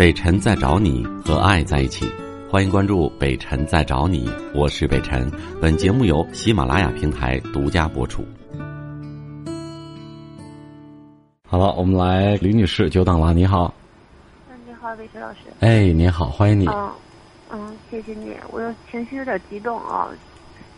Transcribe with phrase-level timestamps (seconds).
[0.00, 2.10] 北辰在找你和爱在一起，
[2.50, 5.30] 欢迎关注北辰在找你，我是北辰。
[5.60, 8.24] 本节目由喜马拉雅平台独家播出。
[11.46, 13.74] 好了，我们来李女士久等了，你好。
[14.48, 15.40] 嗯，你好，魏晨老师。
[15.60, 16.66] 哎，你好，欢迎你。
[16.68, 16.90] 嗯
[17.50, 20.08] 嗯，谢谢你，我有情绪有点激动啊，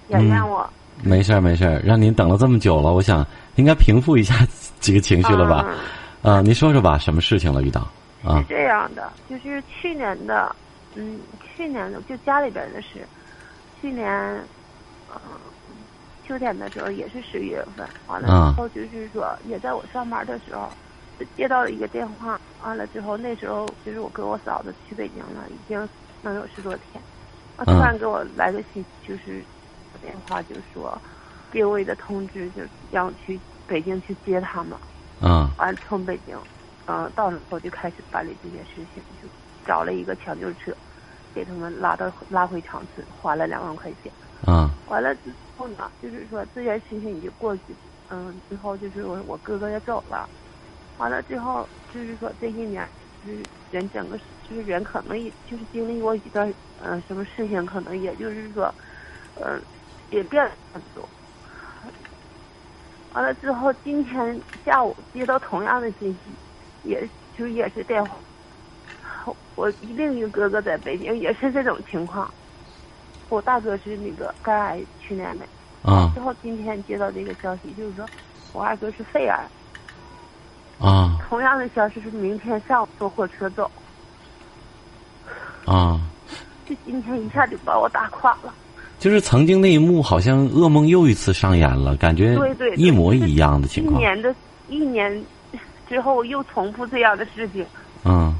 [0.09, 0.69] 原谅我。
[1.05, 4.45] 没事儿，没事儿，让您等了这么久了，我想应该平复一下
[4.81, 5.65] 几个情绪了吧？
[6.23, 7.63] 啊，您说说吧，什么事情了？
[7.63, 7.93] 遇到啊？
[8.23, 10.55] 是这样的，就是去年的，
[10.95, 13.07] 嗯，去年的就家里边的事，
[13.81, 14.09] 去年，
[15.09, 15.21] 嗯，
[16.25, 20.73] 秋天的时候也是十一月份，完了之后就是说，也在我上班的时候，
[21.37, 25.89] 接到了一个电话，完了之后那时候就是我跟我嫂子去北京了，已经
[26.21, 27.03] 能有十多天，
[27.57, 29.45] 啊，突然给我来个信，就是
[30.01, 30.97] 电话，就说
[31.51, 34.79] 给我一个通知，就让我去北京去接他们。
[35.21, 36.37] 啊，完从北京，
[36.87, 39.29] 嗯，到了后就开始办理这件事情，就
[39.65, 40.73] 找了一个抢救车，
[41.35, 44.13] 给他们拉到拉回长春，花了两万块钱。
[44.47, 47.63] 嗯，完了之后呢，就是说这件事情已经过去，
[48.11, 50.29] 嗯，之后就是我我哥哥也走了，
[50.99, 52.87] 完了之后就是说这些年，
[53.25, 53.39] 就是
[53.71, 54.19] 人整个
[54.51, 56.53] 就是人可能也就是经历过一段
[56.83, 58.75] 嗯什么事情，可能也就是说，
[59.37, 59.63] 嗯，
[60.11, 61.09] 也变了很多。
[63.15, 66.19] 完了之后，今天下午接到同样的信息，
[66.85, 68.17] 也就也是电话。
[69.55, 72.33] 我另一个哥哥在北京也是这种情况。
[73.29, 75.45] 我大哥是那个肝癌，去年的。
[75.83, 76.11] 啊。
[76.15, 78.07] 之后今天接到这个消息，就是说
[78.53, 79.45] 我二哥是肺癌。
[80.79, 81.19] 啊。
[81.29, 83.71] 同样的消息是明天上午坐火车走。
[85.65, 86.01] 啊。
[86.67, 88.53] 就今天一下就把我打垮了。
[88.99, 93.97] 就是曾经那一幕，好像噩梦又一次上演了，感觉对对一模一样的情况。
[93.97, 94.35] 一年的
[94.69, 95.25] 一年
[95.93, 97.67] 之后又重复这样的事情。
[98.03, 98.35] 嗯，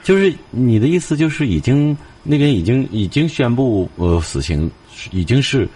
[0.00, 4.70] 就是你的意思，就是已经那边已经已经宣布呃死刑，
[5.10, 5.68] 已经是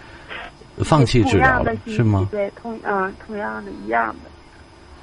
[0.77, 2.25] 放弃治疗了，是吗？
[2.31, 4.29] 对，同嗯同样的一样的。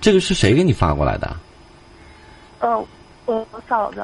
[0.00, 1.36] 这个是谁给你发过来的？
[2.60, 2.78] 呃，
[3.26, 4.02] 我我嫂子。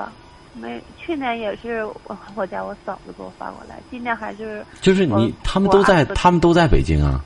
[0.52, 7.24] 没，去年也是我我家我嫂子给我发过来，今年还是就是你他们都在他们都在北京啊。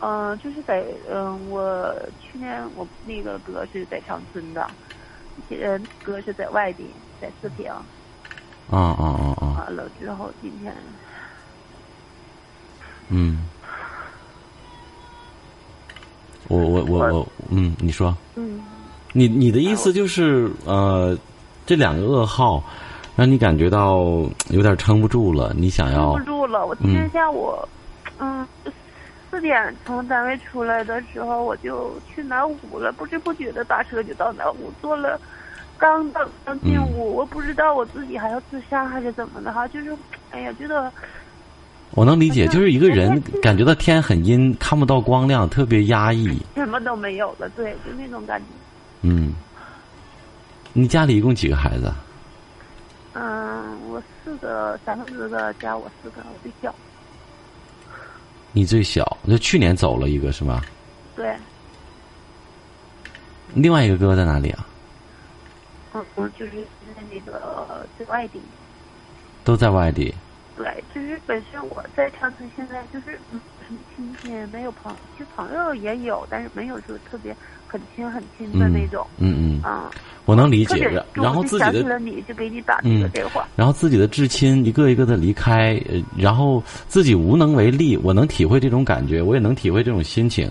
[0.00, 4.66] 嗯，就是在嗯，我去年我那个哥是在长春的，
[5.50, 6.86] 呃，哥是在外地，
[7.20, 7.70] 在四平。
[7.70, 7.82] 啊
[8.70, 9.64] 啊啊啊！
[9.66, 10.74] 完了之后，今天
[13.08, 13.44] 嗯，
[16.48, 18.62] 我我我我嗯，你说嗯，
[19.12, 21.16] 你你的意思就是呃。
[21.66, 22.64] 这两个噩耗，
[23.14, 23.98] 让你感觉到
[24.48, 25.52] 有点撑不住了。
[25.54, 26.64] 你想要撑不住了。
[26.64, 27.68] 我今天下午，嗯，
[29.38, 32.90] 四点从单位出来的时候，我就去南湖了。
[32.90, 35.16] 不知不觉的打车就到南湖，坐了，
[35.78, 39.68] 刚等刚进屋，我不知道我自己还要自杀还是怎么的哈。
[39.68, 39.96] 就是，
[40.32, 40.92] 哎呀，觉得
[41.92, 47.48] 我能理解，就是一个人感觉到天很阴，看不到光亮，特别压抑，什么都没有了。
[47.50, 48.46] 对，就那种感觉。
[49.02, 49.32] 嗯。
[50.72, 51.92] 你家里一共几个孩子？
[53.12, 56.74] 嗯，我四个，三个哥加我四个，我最小。
[58.58, 60.60] 你最小，就去年走了一个是吗？
[61.14, 61.32] 对。
[63.54, 64.66] 另外一个哥哥在哪里啊？
[65.94, 66.50] 嗯嗯，就是
[66.96, 68.40] 在那个在外地。
[69.44, 70.12] 都在外地。
[70.56, 73.40] 对，就是本身我在长春，现在就是嗯，
[73.94, 77.32] 亲戚没有朋，就朋友也有，但是没有说特别
[77.68, 79.06] 很亲很亲的那种。
[79.18, 79.62] 嗯嗯。
[79.62, 79.90] 啊。
[80.24, 85.82] 我能理解，然后自己的你就给你打这个电话，然后自己的至亲一个一个的离开，
[86.14, 87.96] 然后自己无能为力。
[88.02, 90.50] 我能体会这种感觉，我也能体会这种心情。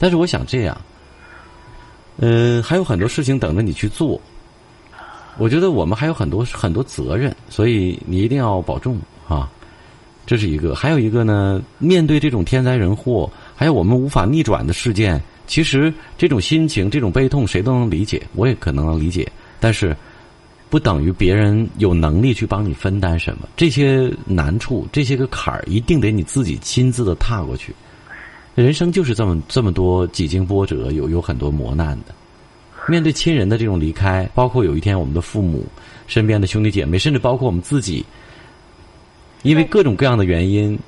[0.00, 0.76] 但是我想这样，
[2.16, 4.20] 呃，还有很多事情等着你去做。
[5.38, 8.98] 我觉得我们还有很多很多责任，所以你一定要保重
[9.28, 9.48] 啊。
[10.26, 15.22] 这是一个，还有一个呢，面对这种天灾人祸，还有我们无法逆转的事件。
[15.46, 19.30] 其实这种心情、这种悲痛，谁都能理解，我也可能能理解。
[19.60, 19.96] 但是，
[20.70, 23.48] 不等于别人有能力去帮你分担什么。
[23.56, 27.74] 这些难处、这些个坎儿，一定得你自己亲自的踏过去。
[28.54, 32.14] 人生就是这么这么多几经波折，有有很多磨难的。
[32.88, 35.66] 面对亲人的这种离开，包括有一天我们的父母、
[36.06, 38.04] 身边的兄弟姐妹，甚至包括我们自己，
[39.42, 40.78] 因为各种各样的原因，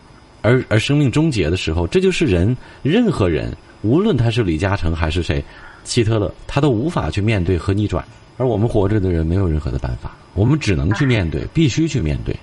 [0.42, 3.56] 而而生命终结的时候，这就是人，任何人。
[3.82, 5.44] 无论他是李嘉诚还是谁，
[5.84, 8.04] 希特勒，他都无法去面对和逆转。
[8.38, 12.36] 而我们活着的人没有任何的办法，我们只能去面对， 必须去面对。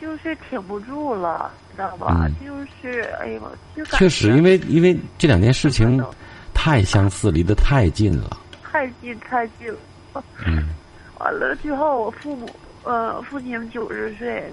[0.00, 2.28] 就是挺不住了，知道吧？
[2.44, 6.04] 就是哎呦，确实，因为因为这两件事情
[6.52, 8.38] 太相似，离得太近了。
[8.62, 9.72] 太近太近
[10.12, 10.68] 了，嗯。
[11.18, 12.48] 完了之后，我父母
[12.84, 14.52] 呃，父亲九十岁，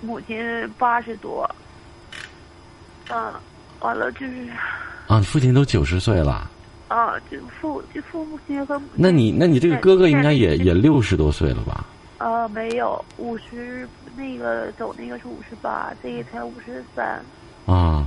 [0.00, 0.38] 母亲
[0.78, 1.48] 八十多。
[3.10, 3.32] 嗯，
[3.80, 4.48] 完了就是。
[5.06, 6.50] 啊，你父亲都九十岁了。
[6.88, 8.80] 啊，就父就父母亲和。
[8.94, 11.84] 那你那你这个哥哥应该也也六十多岁了吧？
[12.18, 17.20] 啊，没有，五十那个走那个是五十八，这个才五十三。
[17.66, 18.06] 啊。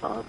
[0.00, 0.24] 呃。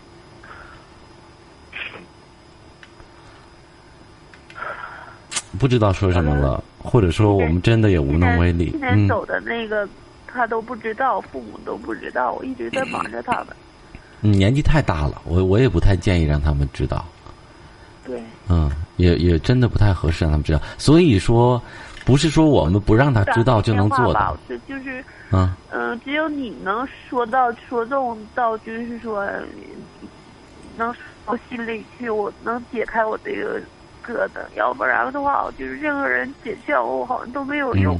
[5.58, 8.72] 不知道说什么了，或者说我们真的也无能为力。
[8.72, 9.88] 今年走的那个，
[10.28, 13.48] 他都不知道，父母都不知道，我一直在忙着他们。
[14.26, 17.06] 嗯，年纪太大了，我我也不太建议让他们知道。
[18.06, 18.22] 对。
[18.50, 20.60] 嗯，也也真的不太合适让他们知道。
[20.78, 21.62] 所以说，
[22.06, 24.38] 不是说我们不让他知道就能做到。
[24.50, 29.28] 就就是嗯嗯，只有你能说到说中到，就是说
[30.78, 30.94] 能
[31.26, 33.62] 我心里去，我能解开我这个。
[34.08, 38.00] 疙瘩，要不然的话，就是任何人解劝我，好像都没有用，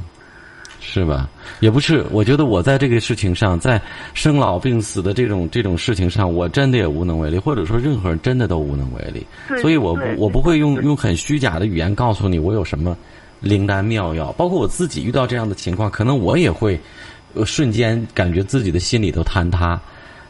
[0.80, 1.28] 是吧？
[1.60, 3.80] 也不是，我觉得我在这个事情上，在
[4.14, 9.26] 生老病死的这种这种事情上，我真的也无能为力，或者说任何人真的都无能为力。
[9.60, 12.96] 所以我不我不会用用很虚假的语言告诉你我有什么
[13.40, 16.78] 灵丹妙药，包括我自己遇到这样的情况，可能我也会
[17.44, 19.80] 瞬间感觉自己的心里都坍塌。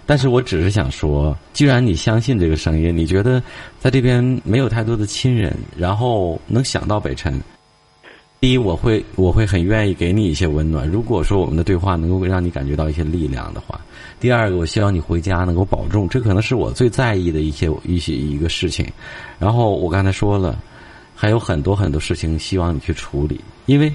[0.08, 3.42] 但是我只是想说，既然你相信这个声音，你觉得
[3.80, 7.42] 在这边没有太多的亲人，然后能想到北辰，
[8.46, 10.88] 第一，我会我会很愿意给你一些温暖。
[10.88, 13.80] 如果说我们的对话能够让你感觉到一些力量的话，
[14.20, 18.86] 第二个，我希望你回家能够保重，这可能是我最在意的一些一些一个事情。
[19.40, 20.56] 然后我刚才说了，
[21.12, 23.92] 还有很多很多事情希望你去处理，因为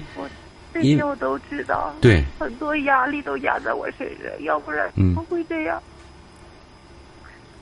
[0.74, 5.82] 这些我都知道，对很多压力都压在我身上，要不然怎么会这样？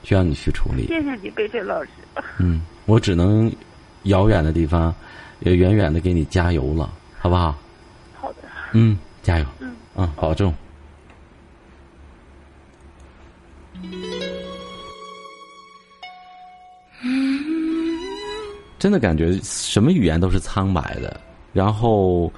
[0.02, 0.88] 需要你去处理。
[0.88, 1.90] 谢谢你，贝贝老师。
[2.40, 3.48] 嗯，我只能
[4.04, 4.92] 遥远的地方，
[5.40, 7.54] 也远远的给你加油了，好不好？
[8.20, 8.36] 好的。
[8.72, 9.46] 嗯，加油。
[9.58, 9.74] 嗯。
[9.96, 10.54] 嗯，保重。
[18.78, 21.20] 真的感觉什么语言都是苍白的，
[21.52, 22.32] 然后，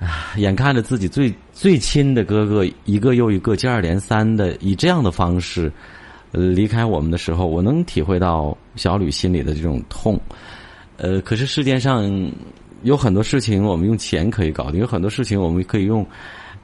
[0.00, 5.70] 啊，眼看着自己最最亲的哥哥一个又一个接二连三的以这样的方式。
[6.32, 10.18] 呃，离开我们的时候，我能体会到小吕心里的这种痛。
[10.98, 12.30] 呃，可是世界上
[12.82, 16.04] 有很多事情，我们用钱可以搞定；有很多事情，我们可以用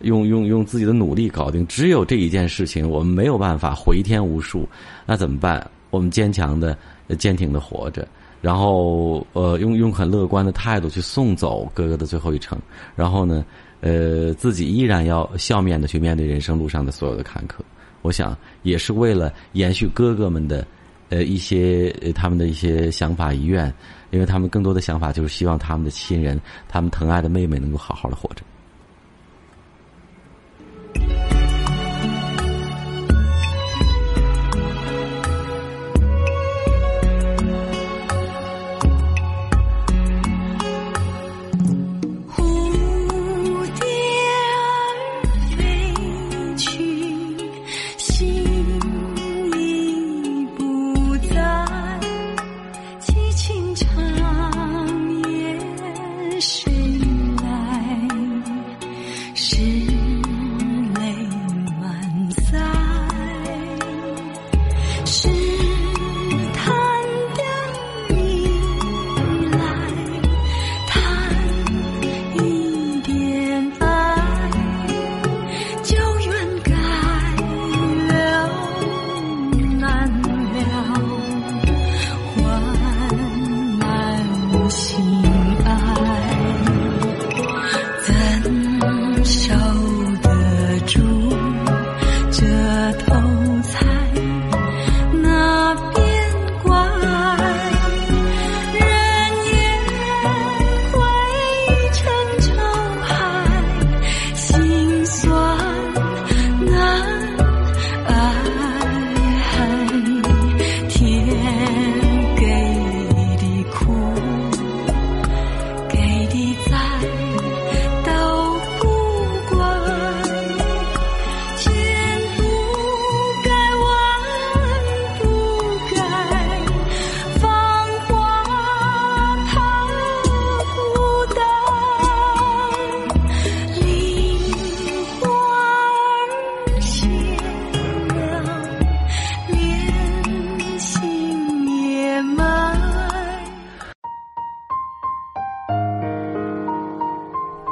[0.01, 1.67] 用用用自己的努力搞定。
[1.69, 4.69] 只有这一件事情，我们没有办法回天无术。
[5.07, 5.65] 那怎么办？
[5.91, 6.77] 我们坚强的、
[7.17, 8.07] 坚挺的活着，
[8.43, 12.59] 然后呃，用用很乐观的态度去送走哥哥的最后一程。
[12.97, 13.45] 然后呢，
[13.81, 17.61] 呃，自己依然要笑面的去面对人生路上的所有的坎坷。
[18.03, 20.67] 我想也是为了延续哥哥们的，
[21.09, 23.73] 呃一些他们的一些想法遗愿，
[24.11, 28.43] 因为他们更多的想法就是希望他们的亲人，他们疼爱的妹妹能够好好的活着。